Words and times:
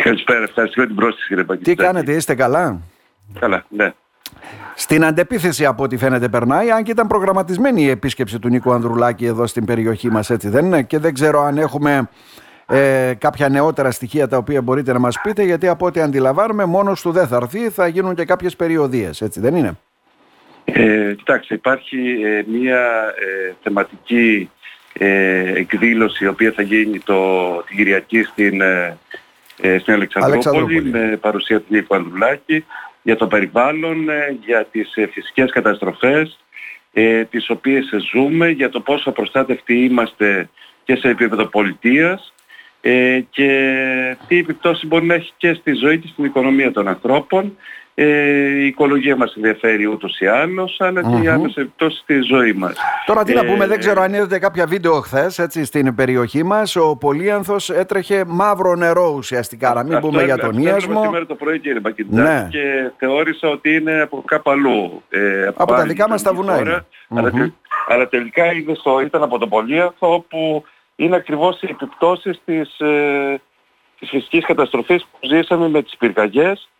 Καλησπέρα, 0.00 0.42
ευχαριστώ 0.42 0.86
την 0.86 0.94
πρόσθεση 0.94 1.26
κύριε 1.28 1.44
Τι 1.62 1.74
κάνετε, 1.74 2.12
είστε 2.12 2.34
καλά; 2.34 2.80
Καλά, 3.38 3.64
ναι. 3.68 3.92
Στην 4.74 5.04
αντεπίθεση 5.04 5.64
από 5.64 5.82
ό,τι 5.82 5.96
φαίνεται 5.96 6.28
περνάει, 6.28 6.70
αν 6.70 6.82
και 6.82 6.90
ήταν 6.90 7.06
προγραμματισμένη 7.06 7.82
η 7.82 7.88
επίσκεψη 7.88 8.38
του 8.38 8.48
Νίκου 8.48 8.72
Ανδρουλάκη 8.72 9.26
εδώ 9.26 9.46
στην 9.46 9.64
περιοχή 9.64 10.10
μας, 10.10 10.30
έτσι 10.30 10.48
δεν 10.48 10.64
είναι; 10.64 10.82
Και 10.82 10.98
δεν 10.98 11.14
ξέρω 11.14 11.40
αν 11.40 11.58
έχουμε 11.58 12.08
ε, 12.66 13.12
κάποια 13.18 13.48
νεότερα 13.48 13.90
στοιχεία 13.90 14.28
τα 14.28 14.36
οποία 14.36 14.62
μπορείτε 14.62 14.92
να 14.92 14.98
μας 14.98 15.20
πείτε, 15.22 15.42
γιατί 15.42 15.68
από 15.68 15.86
ό,τι 15.86 16.00
αντιλαμβάνουμε 16.00 16.64
μόνος 16.64 17.00
του 17.02 17.10
δεν 17.10 17.26
θα 17.26 17.36
έρθει, 17.36 17.70
θα 17.70 17.86
γίνουν 17.86 18.14
και 18.14 18.24
κάποιες 18.24 18.56
περιοδίες, 18.56 19.20
έτσι 19.20 19.40
δεν 19.40 19.54
είναι; 19.54 19.78
Ε, 20.64 21.14
κοιτάξτε, 21.16 21.54
υπάρχει 21.54 21.98
ε, 22.24 22.42
μια 22.46 23.14
ε, 23.18 23.52
θεματική 23.62 24.50
ε, 24.92 25.52
εκδήλωση 25.54 26.24
η 26.24 26.28
οποία 26.28 26.52
θα 26.52 26.62
γίνει 26.62 26.98
το, 26.98 27.16
την 27.66 27.76
Κυριακή 27.76 28.22
στην, 28.22 28.60
ε, 28.60 28.96
στην 29.80 29.92
Αλεξανδρούπολη, 29.92 30.82
με 30.82 31.18
παρουσία 31.20 31.58
του 31.58 31.66
Νίκου 31.68 31.94
Ανδρουλάκη 31.94 32.64
για 33.02 33.16
το 33.16 33.26
περιβάλλον, 33.26 34.08
για 34.44 34.64
τις 34.70 34.94
φυσικές 35.12 35.50
καταστροφές 35.50 36.38
τις 37.30 37.50
οποίες 37.50 37.90
ζούμε, 38.12 38.48
για 38.48 38.68
το 38.68 38.80
πόσο 38.80 39.12
προστάτευτοι 39.12 39.84
είμαστε 39.84 40.48
και 40.84 40.96
σε 40.96 41.08
επίπεδο 41.08 41.46
πολιτείας 41.46 42.32
και 43.30 43.50
τι 44.28 44.38
επιπτώσεις 44.38 44.88
μπορεί 44.88 45.06
να 45.06 45.14
έχει 45.14 45.32
και 45.36 45.54
στη 45.54 45.72
ζωή 45.72 45.98
και 45.98 46.08
στην 46.12 46.24
οικονομία 46.24 46.72
των 46.72 46.88
ανθρώπων 46.88 47.56
ε, 47.94 48.04
η 48.04 48.66
οικολογία 48.66 49.16
μας 49.16 49.34
ενδιαφέρει 49.34 49.86
ούτως 49.86 50.20
ή 50.20 50.26
άλλως, 50.26 50.76
αλλά 50.78 51.02
και 51.02 51.24
οι 51.24 51.28
άλλες 51.28 51.56
επιπτώσεις 51.56 52.00
στη 52.00 52.20
ζωή 52.20 52.52
μας. 52.52 52.76
Τώρα 53.06 53.24
τι 53.24 53.34
να 53.34 53.44
πούμε, 53.44 53.66
δεν 53.66 53.78
ξέρω 53.78 54.02
αν 54.02 54.14
είδατε 54.14 54.38
κάποια 54.38 54.66
βίντεο 54.66 55.00
χθες 55.00 55.46
στην 55.62 55.94
περιοχή 55.94 56.42
μας. 56.42 56.76
Ο 56.76 56.96
Πολύανθος 56.96 57.70
έτρεχε 57.70 58.24
μαύρο 58.26 58.74
νερό 58.74 59.14
ουσιαστικά, 59.16 59.74
να 59.74 59.82
μην 59.82 60.00
πούμε 60.00 60.24
για 60.24 60.38
τον 60.38 60.58
Ιασμό. 60.58 61.02
σήμερα 61.02 61.26
το 61.26 61.34
πρωί 61.34 61.58
κύριε 61.58 61.80
Μπακιντζάκη 61.80 62.28
ναι. 62.28 62.48
και 62.50 62.90
θεώρησα 62.98 63.48
ότι 63.48 63.74
είναι 63.74 64.00
από 64.00 64.22
κάπου 64.26 64.50
αλλού. 64.50 65.02
Ε, 65.08 65.46
από, 65.46 65.62
από 65.62 65.72
τα 65.72 65.82
δικά 65.82 66.08
μας 66.08 66.22
τα 66.22 66.32
βουνά 66.32 66.58
είναι. 66.58 66.84
Αλλά, 67.08 67.52
αλλά 67.88 68.08
τελικά 68.08 68.44
στο, 68.74 69.00
ήταν 69.00 69.22
από 69.22 69.38
τον 69.38 69.48
Πολύανθο 69.48 70.14
όπου 70.14 70.64
είναι 70.96 71.16
ακριβώς 71.16 71.62
οι 71.62 71.68
επιπτώσεις 71.70 72.40
της, 72.44 72.78
ε, 72.80 73.40
της 73.98 74.08
φυσικής 74.08 74.46
καταστροφής 74.46 75.02
που 75.04 75.26
ζήσαμε 75.26 75.68
με 75.68 75.82
τις 75.82 75.96
πυρκαγιές 75.96 76.68
ε, 76.68 76.71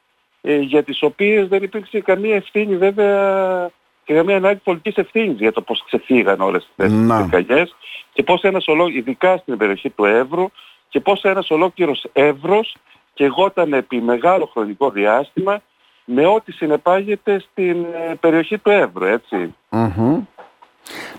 για 0.43 0.83
τις 0.83 1.03
οποίες 1.03 1.49
δεν 1.49 1.63
υπήρξε 1.63 2.01
καμία 2.01 2.35
ευθύνη 2.35 2.77
βέβαια 2.77 3.71
και 4.05 4.15
καμία 4.15 4.37
ανάγκη 4.37 4.61
πολιτικής 4.65 5.05
ευθύνης 5.05 5.39
για 5.39 5.53
το 5.53 5.63
πώς 5.63 5.85
ξεφύγαν 5.87 6.41
όλες 6.41 6.69
τις 6.77 6.87
πυρκαγιές 6.87 7.75
και 8.13 8.23
πώς 8.23 8.43
ένας 8.43 8.67
ολόκληρος, 8.69 9.01
ειδικά 9.01 9.37
στην 9.37 9.57
περιοχή 9.57 9.91
του 9.91 10.05
Εύρου, 10.05 10.51
και 10.89 11.01
πώς 11.01 11.23
ένας 11.23 11.51
ολόκληρος 11.51 12.07
Εύρος 12.13 12.77
και 13.15 13.25
εγώταν 13.25 13.73
επί 13.73 14.01
μεγάλο 14.01 14.47
χρονικό 14.53 14.91
διάστημα 14.91 15.63
με 16.05 16.27
ό,τι 16.27 16.53
συνεπάγεται 16.53 17.45
στην 17.51 17.85
ε, 18.11 18.15
περιοχή 18.21 18.59
του 18.59 18.71
Εύρου, 18.71 19.05
έτσι. 19.05 19.55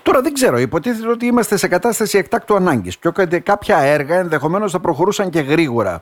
Τώρα 0.02 0.22
δεν 0.22 0.34
ξέρω, 0.34 0.58
υποτίθεται 0.58 1.10
ότι 1.10 1.26
είμαστε 1.26 1.58
σε 1.58 1.68
κατάσταση 1.68 2.18
εκτάκτου 2.18 2.56
ανάγκης 2.56 2.98
και 2.98 3.40
κάποια 3.40 3.78
έργα 3.78 4.16
ενδεχομένως 4.16 4.72
θα 4.72 4.80
προχωρούσαν 4.80 5.30
και 5.30 5.40
γρήγορα. 5.40 6.02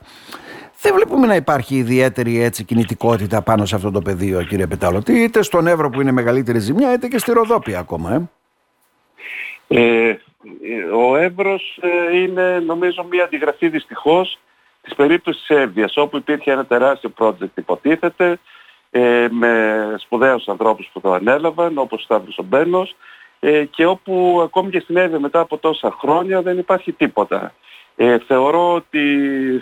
Δεν 0.82 0.94
βλέπουμε 0.94 1.26
να 1.26 1.34
υπάρχει 1.34 1.76
ιδιαίτερη 1.76 2.42
έτσι 2.42 2.64
κινητικότητα 2.64 3.42
πάνω 3.42 3.64
σε 3.64 3.74
αυτό 3.74 3.90
το 3.90 4.00
πεδίο, 4.00 4.44
κύριε 4.44 4.66
Πετάλωτη, 4.66 5.12
είτε 5.12 5.42
στον 5.42 5.66
Εύρο 5.66 5.90
που 5.90 6.00
είναι 6.00 6.12
μεγαλύτερη 6.12 6.58
ζημιά, 6.58 6.92
είτε 6.92 7.08
και 7.08 7.18
στη 7.18 7.32
Ροδόπη 7.32 7.74
ακόμα. 7.76 8.12
Ε. 8.14 8.28
Ε, 9.68 10.18
ο 10.94 11.16
Εύρος 11.16 11.78
ε, 11.80 12.16
είναι 12.16 12.62
νομίζω 12.66 13.06
μια 13.10 13.24
αντιγραφή 13.24 13.68
δυστυχώς 13.68 14.38
της 14.82 14.94
περίπτωσης 14.94 15.48
Εύβοιας, 15.48 15.96
όπου 15.96 16.16
υπήρχε 16.16 16.52
ένα 16.52 16.64
τεράστιο 16.64 17.12
project 17.18 17.54
υποτίθεται, 17.54 18.38
ε, 18.90 19.26
με 19.30 19.94
σπουδαίους 19.98 20.48
ανθρώπους 20.48 20.90
που 20.92 21.00
το 21.00 21.12
ανέλαβαν, 21.12 21.78
όπως 21.78 22.00
ο 22.00 22.04
Σταύρος 22.04 22.38
Ομπένος, 22.38 22.96
ε, 23.40 23.64
και 23.64 23.86
όπου 23.86 24.40
ακόμη 24.44 24.70
και 24.70 24.80
στην 24.80 24.96
Εύβοια 24.96 25.20
μετά 25.20 25.40
από 25.40 25.58
τόσα 25.58 25.96
χρόνια 26.00 26.42
δεν 26.42 26.58
υπάρχει 26.58 26.92
τίποτα. 26.92 27.52
Ε, 27.96 28.18
θεωρώ 28.18 28.74
ότι 28.74 29.00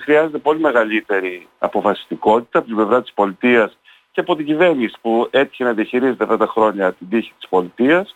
χρειάζεται 0.03 0.39
πολύ 0.39 0.61
μεγαλύτερη 0.61 1.49
αποφασιστικότητα 1.59 2.59
από 2.59 2.67
την 2.67 2.77
πλευρά 2.77 3.03
της 3.03 3.13
πολιτείας 3.13 3.79
και 4.13 4.21
από 4.21 4.37
την 4.37 4.47
κυβέρνηση 4.47 4.95
που 5.01 5.29
έτυχε 5.31 5.65
να 5.65 5.73
διαχειρίζεται 5.73 6.25
αυτά 6.25 6.37
τα 6.37 6.47
χρόνια 6.47 6.93
την 6.93 7.09
τύχη 7.09 7.33
της 7.39 7.49
πολιτείας 7.49 8.15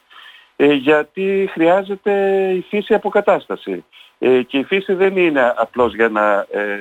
ε, 0.57 0.73
γιατί 0.73 1.49
χρειάζεται 1.53 2.13
η 2.57 2.65
φύση 2.69 2.95
αποκατάσταση. 2.95 3.85
Ε, 4.19 4.43
και 4.43 4.59
η 4.59 4.65
φύση 4.65 4.93
δεν 4.93 5.17
είναι 5.17 5.55
απλώς 5.57 5.95
για 5.95 6.09
να, 6.09 6.47
ε, 6.51 6.79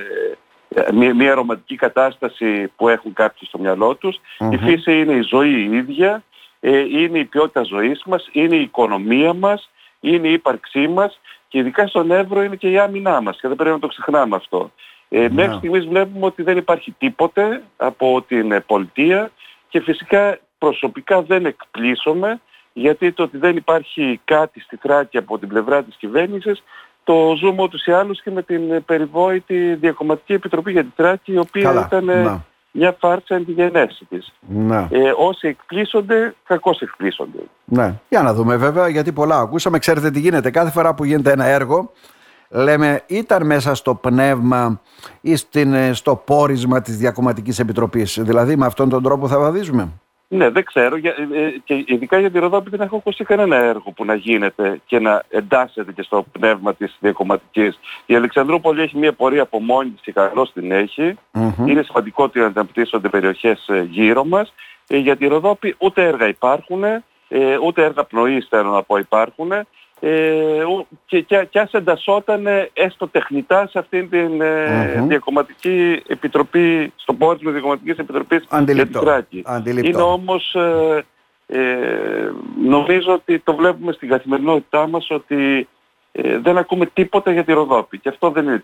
μια, 0.93 1.15
μια 1.15 1.33
ρομαντική 1.33 1.75
κατάσταση 1.75 2.67
που 2.75 2.89
έχουν 2.89 3.13
κάποιοι 3.13 3.47
στο 3.47 3.59
μυαλό 3.59 3.95
τους. 3.95 4.19
Η 4.51 4.57
φύση 4.57 4.99
είναι 4.99 5.13
η 5.13 5.21
ζωή 5.21 5.51
η 5.51 5.75
ίδια, 5.75 6.23
ε, 6.59 6.79
είναι 6.79 7.19
η 7.19 7.25
ποιότητα 7.25 7.63
ζωής 7.63 8.03
μας, 8.05 8.29
είναι 8.31 8.55
η 8.55 8.61
οικονομία 8.61 9.33
μας, 9.33 9.69
είναι 9.99 10.27
η 10.27 10.33
ύπαρξή 10.33 10.87
μας 10.87 11.19
και 11.53 11.59
ειδικά 11.59 11.87
στον 11.87 12.11
Εύρο 12.11 12.43
είναι 12.43 12.55
και 12.55 12.69
η 12.69 12.77
άμυνά 12.79 13.21
μας 13.21 13.39
και 13.39 13.47
δεν 13.47 13.57
πρέπει 13.57 13.73
να 13.73 13.79
το 13.79 13.87
ξεχνάμε 13.87 14.35
αυτό. 14.35 14.71
Ε, 15.09 15.19
Μέχρι 15.19 15.51
ναι. 15.51 15.57
στιγμής 15.57 15.85
βλέπουμε 15.85 16.25
ότι 16.25 16.43
δεν 16.43 16.57
υπάρχει 16.57 16.95
τίποτε 16.97 17.63
από 17.77 18.21
την 18.27 18.63
πολιτεία 18.65 19.31
και 19.69 19.79
φυσικά 19.79 20.39
προσωπικά 20.57 21.21
δεν 21.21 21.45
εκπλήσωμαι 21.45 22.41
γιατί 22.73 23.11
το 23.11 23.23
ότι 23.23 23.37
δεν 23.37 23.55
υπάρχει 23.55 24.21
κάτι 24.25 24.59
στη 24.59 24.75
Θράκη 24.75 25.17
από 25.17 25.39
την 25.39 25.47
πλευρά 25.47 25.83
της 25.83 25.95
κυβέρνησης 25.95 26.63
το 27.03 27.35
ζούμε 27.37 27.63
ούτως 27.63 27.85
ή 27.85 27.91
άλλως 27.91 28.21
και 28.21 28.31
με 28.31 28.43
την 28.43 28.85
περιβόητη 28.85 29.73
Διακομματική 29.73 30.33
Επιτροπή 30.33 30.71
για 30.71 30.83
τη 30.83 30.91
Θράκη 30.95 31.33
η 31.33 31.37
οποία 31.37 31.85
ήταν 31.87 32.05
ναι 32.05 32.41
μια 32.73 32.95
φάρσα 32.99 33.35
εν 33.35 33.45
τη 33.45 33.51
γενέση 33.51 34.05
της. 34.09 34.33
Ναι. 34.39 34.87
Ε, 34.89 35.13
όσοι 35.17 35.47
εκπλήσονται, 35.47 36.35
κακώς 36.43 36.81
εκπλήσονται. 36.81 37.39
Ναι. 37.65 37.93
Για 38.09 38.21
να 38.21 38.33
δούμε 38.33 38.55
βέβαια, 38.57 38.87
γιατί 38.87 39.11
πολλά 39.11 39.39
ακούσαμε. 39.39 39.79
Ξέρετε 39.79 40.11
τι 40.11 40.19
γίνεται. 40.19 40.51
Κάθε 40.51 40.71
φορά 40.71 40.93
που 40.93 41.03
γίνεται 41.03 41.31
ένα 41.31 41.45
έργο, 41.45 41.91
λέμε 42.49 43.01
ήταν 43.07 43.45
μέσα 43.45 43.75
στο 43.75 43.95
πνεύμα 43.95 44.81
ή 45.21 45.35
στην, 45.35 45.93
στο 45.93 46.15
πόρισμα 46.15 46.81
της 46.81 46.97
Διακομματικής 46.97 47.59
Επιτροπής. 47.59 48.19
Δηλαδή 48.21 48.55
με 48.55 48.65
αυτόν 48.65 48.89
τον 48.89 49.03
τρόπο 49.03 49.27
θα 49.27 49.39
βαδίζουμε. 49.39 49.89
Ναι, 50.27 50.49
δεν 50.49 50.63
ξέρω. 50.63 50.95
Ε, 50.95 51.09
ε, 51.33 51.57
και 51.63 51.83
ειδικά 51.87 52.19
για 52.19 52.31
τη 52.31 52.39
Ροδόπη 52.39 52.69
δεν 52.69 52.81
έχω 52.81 52.95
ακούσει 52.95 53.23
κανένα 53.23 53.55
έργο 53.55 53.91
που 53.91 54.05
να 54.05 54.15
γίνεται 54.15 54.81
και 54.85 54.99
να 54.99 55.23
εντάσσεται 55.29 55.91
και 55.91 56.01
στο 56.01 56.25
πνεύμα 56.31 56.73
της 56.73 56.97
διακομματικής. 56.99 57.79
Η 58.05 58.15
Αλεξανδρούπολη 58.15 58.81
έχει 58.81 58.97
μια 58.97 59.13
πορεία 59.13 59.41
από 59.41 59.59
μόνη 59.59 59.89
της 59.89 60.01
και 60.01 60.11
καλώς 60.11 60.53
την 60.53 60.71
εχει 60.71 61.17
Είναι 61.65 61.83
σημαντικό 61.83 62.23
ότι 62.23 62.39
αναπτύσσονται 62.39 63.09
περιοχές 63.09 63.67
ε, 63.67 63.87
γύρω 63.89 64.25
μας. 64.25 64.53
Για 64.87 65.17
τη 65.17 65.27
Ροδόπη 65.27 65.75
ούτε 65.77 66.03
έργα 66.03 66.27
υπάρχουν, 66.27 66.83
ούτε 67.63 67.83
έργα 67.83 68.03
πνοής 68.03 68.47
θέλω 68.49 68.69
να 68.71 68.83
πω 68.83 68.97
υπάρχουν. 68.97 69.51
Ε, 70.05 70.63
και, 71.05 71.21
και, 71.21 71.47
και 71.49 71.59
ας 71.59 71.71
εντασσόταν 71.71 72.47
έστω 72.73 73.07
τεχνητά 73.07 73.67
σε 73.67 73.79
αυτήν 73.79 74.09
την 74.09 74.41
ε, 74.41 75.03
διακομματική 75.07 76.01
επιτροπή, 76.07 76.93
στο 76.95 77.13
πόρισμα 77.13 77.51
διακομματικής 77.51 77.97
επιτροπής 77.97 78.47
για 78.65 78.87
τη 78.87 78.93
Θράκη. 78.93 79.43
Είναι 79.65 80.01
όμως, 80.01 80.55
ε, 80.55 81.05
ε, 81.47 82.31
νομίζω 82.65 83.13
ότι 83.13 83.39
το 83.39 83.55
βλέπουμε 83.55 83.91
στην 83.91 84.09
καθημερινότητά 84.09 84.87
μας 84.87 85.09
ότι 85.09 85.67
ε, 86.11 86.37
δεν 86.37 86.57
ακούμε 86.57 86.85
τίποτα 86.85 87.31
για 87.31 87.43
τη 87.43 87.53
Ροδόπη. 87.53 87.99
Και 87.99 88.09
αυτό 88.09 88.29
δεν 88.29 88.43
είναι 88.43 88.63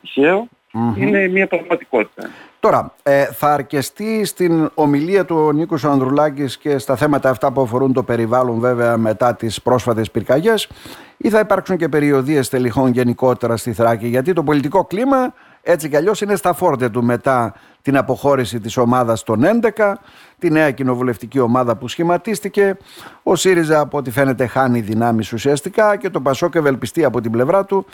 είναι 0.96 1.28
μια 1.28 1.47
πραγματικότητα. 1.47 2.30
Τώρα, 2.59 2.94
ε, 3.03 3.25
θα 3.25 3.53
αρκεστεί 3.53 4.25
στην 4.25 4.72
ομιλία 4.74 5.25
του 5.25 5.35
ο 5.35 5.52
Νίκος 5.52 5.85
Ανδρουλάκης 5.85 6.57
και 6.57 6.78
στα 6.78 6.96
θέματα 6.96 7.30
αυτά 7.30 7.52
που 7.52 7.62
αφορούν 7.62 7.94
το 7.94 8.03
περιβάλλον 8.03 8.59
βέβαια 8.59 8.97
μετά 8.97 9.35
τις 9.35 9.62
πρόσφατες 9.62 10.12
πυρκαγιές 10.12 10.69
ή 11.18 11.30
θα 11.30 11.40
υπάρξουν 11.40 11.78
και 11.78 11.90
περιοδίες 11.90 12.50
τελειχών 12.50 12.91
γενικότερα 12.91 13.57
στη 13.57 13.74
Θράκη; 13.74 14.07
Γιατί 14.07 14.34
το 14.34 14.44
πολιτικό 14.44 14.85
κλίμα 14.85 15.34
έτσι 15.72 15.90
κι 15.90 15.96
αλλιώς 15.96 16.22
είναι 16.22 16.35
στα 16.35 16.53
φόρτε 16.53 16.90
του 16.90 17.03
μετά 17.03 17.56
την 17.81 17.97
αποχώρηση 17.97 18.59
της 18.59 18.77
ομάδας 18.77 19.24
των 19.24 19.42
11, 19.77 19.94
τη 20.39 20.50
νέα 20.50 20.71
κοινοβουλευτική 20.71 21.39
ομάδα 21.39 21.77
που 21.77 21.88
σχηματίστηκε. 21.88 22.77
Ο 23.24 23.36
ΣΥΡΙΖΑ 23.36 23.80
από 23.80 23.98
ό,τι 23.98 24.12
φαίνεται 24.12 24.45
χάνει 24.45 24.80
δυνάμεις 24.80 25.33
ουσιαστικά 25.33 25.98
και 25.98 26.10
το 26.10 26.21
Πασόκ 26.21 26.56
ευελπιστεί 26.56 27.04
από 27.04 27.21
την 27.21 27.31
πλευρά 27.31 27.66
του 27.66 27.86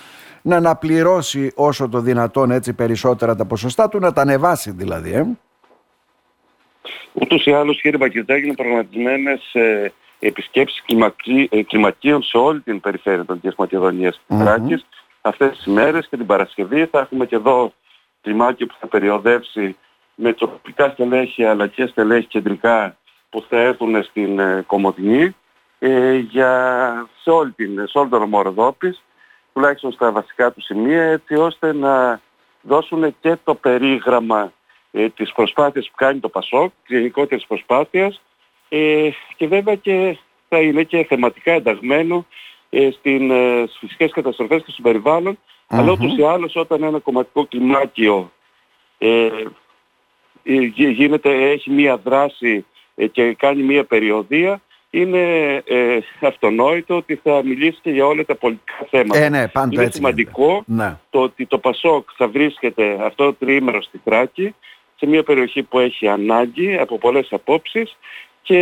να 0.41 0.55
αναπληρώσει 0.55 1.51
όσο 1.55 1.89
το 1.89 1.99
δυνατόν 1.99 2.51
έτσι 2.51 2.73
περισσότερα 2.73 3.35
τα 3.35 3.45
ποσοστά 3.45 3.89
του, 3.89 3.99
να 3.99 4.13
τα 4.13 4.21
ανεβάσει 4.21 4.71
δηλαδή. 4.71 5.13
Ε. 5.13 5.25
Ούτως 7.13 7.45
ή 7.45 7.51
άλλως 7.51 7.81
κύριε 7.81 7.97
Μπακυρτάκη 7.97 8.45
είναι 8.45 8.55
προγραμματισμένες 8.55 9.53
ε, 9.53 9.91
επισκέψεις 10.19 10.83
κλιμακί, 10.85 11.49
ε, 11.51 11.63
κλιμακίων 11.63 12.23
σε 12.23 12.37
όλη 12.37 12.61
την 12.61 12.79
περιφέρεια 12.79 13.25
των 13.25 13.35
Δυτικής 13.35 13.57
Μακεδονίας 13.57 14.21
mm-hmm. 14.27 14.37
Αυτές 15.27 15.49
τις 15.55 15.65
ημέρες 15.65 16.07
και 16.07 16.17
την 16.17 16.25
Παρασκευή. 16.25 16.85
Θα 16.85 16.99
έχουμε 16.99 17.25
και 17.25 17.35
εδώ 17.35 17.73
κλιμάκιο 18.21 18.65
που 18.65 18.75
θα 18.79 18.87
περιοδεύσει 18.87 19.75
με 20.15 20.33
τοπικά 20.33 20.89
στελέχη 20.89 21.45
αλλά 21.45 21.67
και 21.67 21.85
στελέχη 21.85 22.27
κεντρικά 22.27 22.97
που 23.29 23.45
θα 23.49 23.59
έρθουν 23.59 24.03
στην 24.03 24.39
ε, 24.39 24.63
Κομωτινή 24.67 25.35
ε, 25.79 26.15
για, 26.15 27.09
σε, 27.21 27.29
όλη 27.29 27.51
την, 27.51 27.87
σε 27.87 27.97
όλο 27.97 28.09
τον 28.09 28.75
τουλάχιστον 29.53 29.91
στα 29.91 30.11
βασικά 30.11 30.51
του 30.51 30.61
σημεία, 30.61 31.03
έτσι 31.03 31.35
ώστε 31.35 31.73
να 31.73 32.21
δώσουν 32.61 33.15
και 33.19 33.37
το 33.43 33.55
περίγραμμα 33.55 34.51
ε, 34.91 35.09
τις 35.09 35.31
προσπάθειες 35.31 35.85
που 35.89 35.95
κάνει 35.95 36.19
το 36.19 36.29
ΠΑΣΟΚ, 36.29 36.71
τις 36.85 36.97
γενικότερες 36.97 37.45
προσπάθειες 37.47 38.21
ε, 38.69 39.09
και 39.35 39.47
βέβαια 39.47 39.75
και 39.75 40.17
θα 40.49 40.59
είναι 40.59 40.83
και 40.83 41.05
θεματικά 41.05 41.51
ενταγμένο 41.51 42.15
ε, 42.17 42.25
στην, 42.91 43.31
ε, 43.31 43.63
στις 43.67 43.77
φυσικές 43.79 44.11
καταστροφές 44.11 44.63
και 44.63 44.71
στο 44.71 44.81
περιβαλλον 44.81 45.37
αλλά 45.67 45.91
ούτως 45.91 46.17
ή 46.17 46.23
άλλως 46.23 46.55
όταν 46.55 46.83
ένα 46.83 46.99
κομματικό 46.99 47.45
κλιμάκιο 47.45 48.31
ε, 48.97 49.25
ε 50.43 50.59
γίνεται, 50.69 51.51
έχει 51.51 51.71
μία 51.71 51.97
δράση 51.97 52.65
και 53.11 53.33
κάνει 53.33 53.63
μία 53.63 53.83
περιοδία 53.83 54.61
είναι 54.89 55.21
ε, 55.65 55.97
αυτονόητο 56.21 56.95
ότι 56.95 57.15
θα 57.23 57.41
μιλήσει 57.43 57.79
και 57.81 57.89
για 57.89 58.05
όλα 58.05 58.25
τα 58.25 58.35
πολιτικά 58.35 58.87
θέματα. 58.89 59.19
Ε, 59.19 59.29
ναι, 59.29 59.47
πάντα 59.47 59.81
είναι 59.81 59.91
σημαντικό 59.91 60.63
ναι. 60.65 60.97
το 61.09 61.19
ότι 61.19 61.45
το 61.45 61.57
ΠΑΣΟΚ 61.57 62.09
θα 62.15 62.27
βρίσκεται 62.27 62.97
αυτό 63.01 63.25
το 63.25 63.33
τριήμερο 63.33 63.81
στη 63.81 64.01
Θράκη 64.03 64.55
σε 64.95 65.05
μια 65.05 65.23
περιοχή 65.23 65.63
που 65.63 65.79
έχει 65.79 66.07
ανάγκη 66.07 66.77
από 66.77 66.97
πολλές 66.97 67.27
απόψεις 67.31 67.97
και 68.41 68.59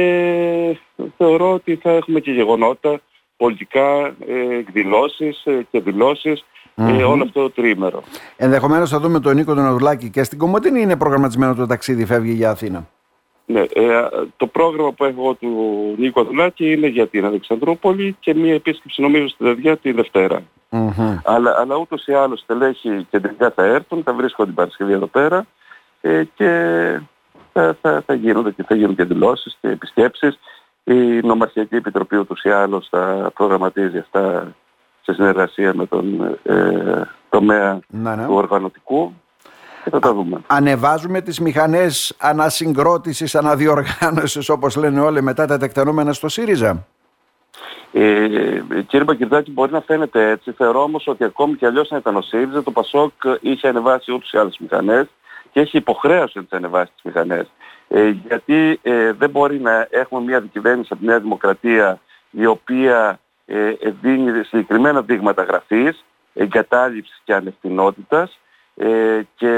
θεωρώ 1.17 1.53
ότι 1.53 1.75
θα 1.75 1.91
έχουμε 1.91 2.19
και 2.19 2.31
γεγονότα 2.31 3.01
πολιτικά 3.37 4.15
ε, 4.27 4.57
εκδηλώσεις 4.57 5.45
ε, 5.45 5.65
και 5.71 5.79
δηλώσεις 5.79 6.45
ε, 6.75 7.03
όλο 7.03 7.23
αυτό 7.23 7.41
το 7.41 7.49
τρίμερο. 7.49 8.03
Ενδεχομένως 8.37 8.89
θα 8.89 8.99
δούμε 8.99 9.19
τον 9.19 9.35
Νίκο 9.35 9.53
τον 9.53 9.65
Αδουλάκη 9.65 10.09
και 10.09 10.23
στην 10.23 10.37
Κομωτινή 10.37 10.81
είναι 10.81 10.97
προγραμματισμένο 10.97 11.55
το 11.55 11.65
ταξίδι, 11.65 12.05
φεύγει 12.05 12.31
για 12.31 12.49
Αθήνα. 12.49 12.87
Ναι, 13.45 13.59
ε, 13.59 14.09
το 14.37 14.47
πρόγραμμα 14.47 14.91
που 14.91 15.05
έχω 15.05 15.33
του 15.33 15.49
Νίκο 15.97 16.21
Αδουλάκη 16.21 16.71
είναι 16.71 16.87
για 16.87 17.07
την 17.07 17.25
Αλεξανδρούπολη 17.25 18.15
και 18.19 18.33
μια 18.33 18.53
επίσκεψη 18.53 19.01
νομίζω 19.01 19.27
στη 19.27 19.43
Δεδιά 19.43 19.77
τη 19.77 19.91
Δευτέρα. 19.91 20.41
Mm-hmm. 20.71 21.19
Αλλά, 21.23 21.55
αλλά 21.59 21.75
ούτως 21.75 22.05
ή 22.07 22.13
άλλως 22.13 22.43
τελέχη 22.45 23.07
κεντρικά 23.09 23.51
θα 23.55 23.63
έρθουν, 23.63 24.03
θα 24.03 24.13
βρίσκονται 24.13 24.47
την 24.47 24.55
Παρασκευή 24.55 24.93
εδώ 24.93 25.07
πέρα 25.07 25.45
ε, 26.01 26.23
και 26.35 26.49
θα, 27.53 27.77
θα, 27.81 28.03
θα 28.05 28.13
γίνονται 28.13 28.51
και 28.51 28.63
θα 28.63 28.75
γίνουν 28.75 28.95
και 28.95 29.03
δηλώσεις 29.03 29.57
και 29.61 29.67
επισκέψεις. 29.67 30.39
Η 30.83 31.19
Νομαρχιακή 31.23 31.75
Επιτροπή 31.75 32.17
ούτως 32.17 32.43
ή 32.43 32.49
άλλως 32.49 32.87
θα 32.89 33.31
προγραμματίζει 33.35 33.97
αυτά 33.97 34.55
σε 35.01 35.13
συνεργασία 35.13 35.73
με 35.75 35.85
τον 35.85 36.37
ε, 36.43 37.07
τομέα 37.29 37.79
ναι, 37.87 38.15
ναι. 38.15 38.25
του 38.25 38.33
οργανωτικού 38.33 39.13
και 39.83 39.89
θα 39.89 39.99
τα 39.99 40.13
δούμε. 40.13 40.41
Ανεβάζουμε 40.47 41.21
τις 41.21 41.39
μηχανές 41.39 42.15
ανασυγκρότησης, 42.19 43.35
αναδιοργάνωσης 43.35 44.49
όπως 44.49 44.75
λένε 44.75 44.99
όλοι 44.99 45.21
μετά 45.21 45.45
τα 45.45 45.57
τεκτενόμενα 45.57 46.13
στο 46.13 46.29
ΣΥΡΙΖΑ; 46.29 46.85
Ε, 47.91 48.27
κύριε 48.87 49.05
Μπακυρδάκη, 49.05 49.51
μπορεί 49.51 49.71
να 49.71 49.81
φαίνεται 49.81 50.29
έτσι. 50.29 50.51
Θεωρώ 50.51 50.83
όμως 50.83 51.07
ότι 51.07 51.23
ακόμη 51.23 51.55
και 51.55 51.65
αλλιώς 51.65 51.89
να 51.89 51.97
ήταν 51.97 52.15
ο 52.15 52.21
ΣΥΡΙΖΑ, 52.21 52.63
το 52.63 52.71
ΠΑΣΟΚ 52.71 53.11
είχε 53.41 53.67
ανεβάσει 53.67 54.11
ούτως 54.11 54.31
ή 54.31 54.37
άλλες 54.37 54.57
μηχανές 54.59 55.07
και 55.51 55.59
έχει 55.59 55.77
υποχρέωση 55.77 56.37
να 56.37 56.43
τις 56.43 56.51
ανεβάσει 56.51 56.91
τις 56.93 57.03
μηχανές. 57.03 57.51
Ε, 57.87 58.07
γιατί 58.27 58.79
ε, 58.81 59.11
δεν 59.11 59.29
μπορεί 59.29 59.59
να 59.59 59.87
έχουμε 59.89 60.21
μια 60.21 60.41
δικυβέρνηση 60.41 60.89
από 60.91 61.01
τη 61.01 61.07
Νέα 61.07 61.19
Δημοκρατία 61.19 61.99
η 62.29 62.45
οποία 62.45 63.19
ε, 63.45 63.71
δίνει 64.01 64.43
συγκεκριμένα 64.43 65.01
δείγματα 65.01 65.43
γραφής, 65.43 66.05
εγκατάλειψης 66.33 67.21
και 67.23 67.33
ανευθυνότητας 67.33 68.39
ε, 68.75 69.21
και, 69.35 69.53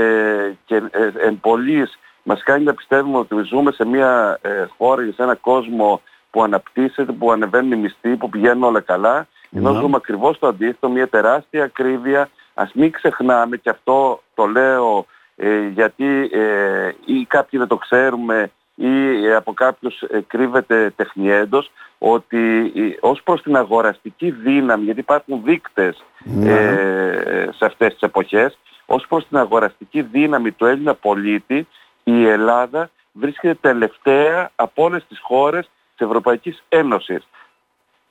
και 0.66 0.76
ε, 0.76 1.12
εν 1.28 1.40
πολλής 1.40 2.00
μας 2.24 2.44
κάνει 2.44 2.64
να 2.64 2.74
πιστεύουμε 2.74 3.18
ότι 3.18 3.42
ζούμε 3.42 3.72
σε 3.72 3.86
μια 3.86 4.40
ε, 4.42 4.66
χώρα, 4.78 5.04
σε 5.16 5.24
ένα 5.24 5.36
κόσμο 5.36 6.02
που 6.32 6.44
αναπτύσσεται, 6.44 7.12
που 7.12 7.32
ανεβαίνουν 7.32 7.72
οι 7.72 7.76
μισθοί, 7.76 8.16
που 8.16 8.30
πηγαίνουν 8.30 8.64
όλα 8.64 8.80
καλά. 8.80 9.28
Ενώ 9.52 9.72
ναι. 9.72 9.80
ζούμε 9.80 9.96
ακριβώς 9.96 10.40
το 10.40 10.48
αντίθετο, 10.48 10.90
μια 10.90 11.08
τεράστια 11.08 11.64
ακρίβεια. 11.64 12.30
Ας 12.54 12.72
μην 12.74 12.92
ξεχνάμε, 12.92 13.58
και 13.58 13.70
αυτό 13.70 14.22
το 14.34 14.46
λέω 14.46 15.06
ε, 15.36 15.68
γιατί 15.68 16.30
ε, 16.32 16.92
ή 17.06 17.26
κάποιοι 17.26 17.60
δεν 17.60 17.68
το 17.68 17.78
ξέρουμε 17.78 18.52
ή 18.76 19.32
από 19.34 19.54
κάποιους 19.54 20.02
ε, 20.02 20.24
κρύβεται 20.28 20.94
τεχνιέντος 20.96 21.72
ότι 21.98 22.74
ως 23.00 23.22
προς 23.24 23.42
την 23.42 23.56
αγοραστική 23.56 24.32
δύναμη, 24.32 24.84
γιατί 24.84 25.00
υπάρχουν 25.00 25.42
δείκτες 25.44 26.04
ναι. 26.24 26.52
ε, 26.52 27.50
σε 27.52 27.66
αυτές 27.66 27.94
τις 27.94 28.02
εποχές, 28.02 28.58
ως 28.86 29.06
προς 29.08 29.28
την 29.28 29.38
αγοραστική 29.38 30.02
δύναμη 30.02 30.52
του 30.52 30.66
Έλληνα 30.66 30.94
πολίτη, 30.94 31.68
η 32.04 32.28
Ελλάδα 32.28 32.90
βρίσκεται 33.12 33.58
τελευταία 33.62 34.52
από 34.56 34.84
όλες 34.84 35.06
τις 35.08 35.20
χώρες 35.22 35.70
της 35.98 36.08
Ευρωπαϊκής 36.08 36.64
Ένωσης. 36.70 37.28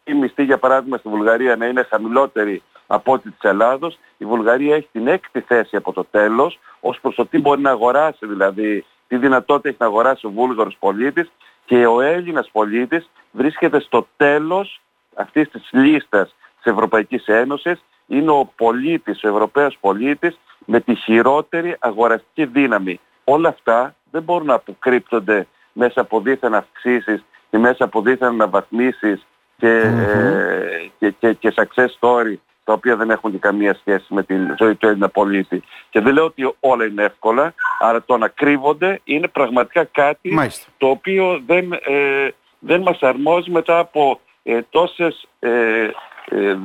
Η 0.04 0.14
μισθή 0.14 0.44
για 0.44 0.58
παράδειγμα 0.58 0.96
στη 0.96 1.08
Βουλγαρία 1.08 1.56
να 1.56 1.66
είναι 1.66 1.86
χαμηλότερη 1.90 2.62
από 2.86 3.12
ό,τι 3.12 3.30
της 3.30 3.50
Ελλάδος. 3.50 3.98
Η 4.16 4.24
Βουλγαρία 4.24 4.74
έχει 4.74 4.88
την 4.92 5.06
έκτη 5.06 5.40
θέση 5.40 5.76
από 5.76 5.92
το 5.92 6.04
τέλος, 6.10 6.58
ως 6.86 7.00
προς 7.00 7.14
το 7.14 7.26
τι 7.26 7.38
μπορεί 7.40 7.60
να 7.60 7.70
αγοράσει 7.70 8.26
δηλαδή, 8.26 8.84
τι 9.08 9.16
δυνατότητα 9.16 9.68
έχει 9.68 9.76
να 9.80 9.86
αγοράσει 9.86 10.26
ο 10.26 10.30
Βούλγαρος 10.30 10.76
πολίτης 10.78 11.30
και 11.64 11.86
ο 11.86 12.00
Έλληνας 12.00 12.48
πολίτης 12.52 13.10
βρίσκεται 13.30 13.80
στο 13.80 14.06
τέλος 14.16 14.80
αυτής 15.14 15.48
της 15.50 15.68
λίστας 15.72 16.34
της 16.62 16.72
Ευρωπαϊκής 16.72 17.26
Ένωσης, 17.26 17.84
είναι 18.06 18.30
ο 18.30 18.52
πολίτης, 18.56 19.24
ο 19.24 19.28
Ευρωπαίος 19.28 19.78
πολίτης 19.80 20.38
με 20.64 20.80
τη 20.80 20.94
χειρότερη 20.94 21.76
αγοραστική 21.78 22.44
δύναμη. 22.44 23.00
Όλα 23.24 23.48
αυτά 23.48 23.94
δεν 24.10 24.22
μπορούν 24.22 24.46
να 24.46 24.54
αποκρύπτονται 24.54 25.46
μέσα 25.72 26.00
από 26.00 26.20
δίθεν 26.20 26.54
αυξήσεις 26.54 27.24
και 27.50 27.58
μέσα 27.58 27.84
από 27.84 28.00
δίθεν 28.00 28.28
αναβαθμίσεις 28.28 29.26
και, 29.56 29.68
ε, 29.68 30.90
και, 30.98 31.10
και, 31.10 31.32
και 31.32 31.54
success 31.56 31.88
story 32.00 32.34
τα 32.64 32.72
οποία 32.72 32.96
δεν 32.96 33.10
έχουν 33.10 33.30
και 33.30 33.38
καμία 33.38 33.74
σχέση 33.74 34.14
με 34.14 34.22
την 34.22 34.54
ζωή 34.58 34.74
του 34.74 34.86
Έλληνα 34.86 35.08
πολίτη. 35.08 35.62
Και 35.90 36.00
δεν 36.00 36.14
λέω 36.14 36.24
ότι 36.24 36.54
όλα 36.60 36.84
είναι 36.84 37.02
εύκολα, 37.02 37.54
αλλά 37.78 38.02
το 38.04 38.16
να 38.16 38.28
κρύβονται 38.28 39.00
είναι 39.04 39.28
πραγματικά 39.28 39.84
κάτι 39.84 40.34
το 40.78 40.88
οποίο 40.88 41.42
δεν, 41.46 41.72
ε, 41.72 42.28
δεν 42.58 42.80
μας 42.80 42.98
αρμόζει 43.00 43.50
μετά 43.50 43.78
από 43.78 44.20
ε, 44.42 44.60
τόσες 44.70 45.28
ε, 45.38 45.90
ε, 46.28 46.56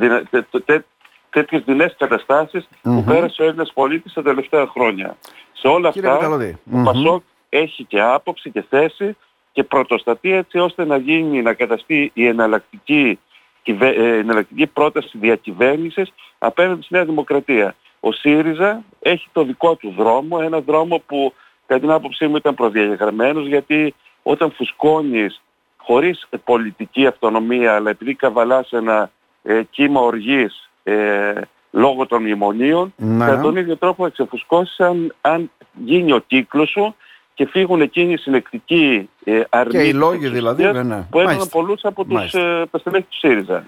τέτοιες 1.30 1.64
δεινές 1.66 1.96
που 2.82 3.04
πέρασε 3.08 3.42
ο 3.42 3.46
Έλληνας 3.46 3.72
πολίτης 3.74 4.14
τα 4.14 4.22
τελευταία 4.22 4.68
χρόνια. 4.68 5.18
Σε 5.52 5.68
όλα 5.68 5.90
Κύριε 5.90 6.10
αυτά 6.10 6.28
ο 6.72 6.84
Πασόκ 6.84 7.24
έχει 7.50 7.84
και 7.84 8.02
άποψη 8.02 8.52
και 8.52 8.64
θέση 8.70 9.18
και 9.52 9.64
πρωτοστατεί 9.64 10.32
έτσι 10.32 10.58
ώστε 10.58 10.86
να 10.86 10.98
γίνει, 10.98 11.42
να 11.42 11.54
καταστεί 11.54 12.12
η 12.14 12.28
εναλλακτική 12.28 13.10
ε, 13.10 13.29
εναλλακτική 14.20 14.68
πρόταση 14.68 15.18
διακυβέρνησης 15.18 16.14
απέναντι 16.38 16.82
στη 16.82 16.94
Νέα 16.94 17.06
Δημοκρατία. 17.06 17.76
Ο 18.00 18.12
ΣΥΡΙΖΑ 18.12 18.84
έχει 19.00 19.28
το 19.32 19.44
δικό 19.44 19.76
του 19.76 19.94
δρόμο, 19.98 20.40
ένα 20.42 20.60
δρόμο 20.60 21.02
που 21.06 21.34
κατά 21.66 21.82
την 21.82 21.92
άποψή 21.92 22.28
μου 22.28 22.36
ήταν 22.36 22.56
προδιαγεγραμμένος 22.56 23.48
γιατί 23.48 23.96
όταν 24.24 24.52
φουσκώνεις 24.52 25.42
χωρίς 25.78 26.28
πολιτική 26.44 27.06
αυτονομία 27.06 27.76
αλλά 27.76 27.90
επειδή 27.90 28.14
καβαλάς 28.16 28.72
ένα 28.72 29.12
ε, 29.44 29.62
κύμα 29.70 30.02
οργής 30.02 30.70
ε, 30.84 31.34
λόγω 31.72 32.06
των 32.06 32.22
μνημονίων, 32.22 32.94
ναι. 32.98 33.26
κατά 33.26 33.42
τον 33.42 33.56
ίδιο 33.56 33.78
τρόπο 33.78 34.04
θα 34.04 34.10
ξεφουσκώσεις 34.10 34.80
αν, 34.80 35.16
αν 35.22 35.52
γίνει 35.74 36.12
ο 36.12 36.20
κύκλος 36.28 36.70
σου 36.70 36.96
και 37.40 37.48
φύγουν 37.48 37.82
εκείνοι 37.82 38.14
οι 38.14 38.18
συνεκτικοί 38.18 39.10
ε, 39.24 39.42
αρνητικοί 39.50 39.84
και 39.84 39.90
οι 39.90 39.94
λόγοι 39.94 40.28
δηλαδή, 40.28 40.64
ναι. 40.64 41.08
που 41.10 41.20
έχουν 41.20 41.50
πολλούς 41.50 41.84
από 41.84 42.06
τους 42.06 42.34
ε, 42.34 42.66
του 42.72 43.06
ΣΥΡΙΖΑ. 43.10 43.64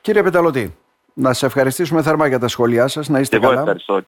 Κύριε 0.00 0.22
Πεταλωτή, 0.22 0.76
να 1.14 1.32
σε 1.32 1.46
ευχαριστήσουμε 1.46 2.02
θερμά 2.02 2.26
για 2.26 2.38
τα 2.38 2.48
σχόλιά 2.48 2.88
σας, 2.88 3.08
να 3.08 3.18
είστε 3.18 3.36
Εγώ 3.36 3.46
καλά. 3.48 3.60
Ευχαριστώ. 3.60 3.98